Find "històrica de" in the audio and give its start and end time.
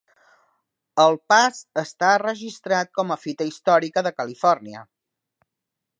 3.51-4.17